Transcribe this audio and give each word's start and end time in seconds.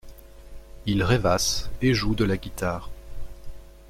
Il 0.87 1.03
rêvasse 1.03 1.69
et 1.83 1.93
joue 1.93 2.15
de 2.15 2.25
la 2.25 2.35
guitare. 2.35 2.89